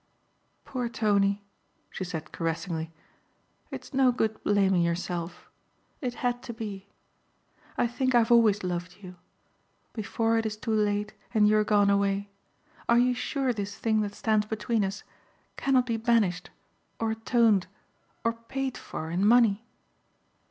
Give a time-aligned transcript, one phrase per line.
[0.65, 1.43] "Poor Tony,"
[1.91, 2.91] she said caressingly,
[3.69, 5.47] "it's no good blaming yourself.
[6.01, 6.87] It had to be.
[7.77, 9.17] I think I've always loved you.
[9.93, 12.31] Before it is too late and you are gone away,
[12.89, 15.03] are you sure this thing that stands between us
[15.55, 16.49] cannot be banished
[16.99, 17.67] or atoned
[18.23, 19.63] or paid for in money?